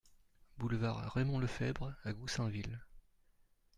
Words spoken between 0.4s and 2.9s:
Boulevard Raymond Lefevre à Goussainville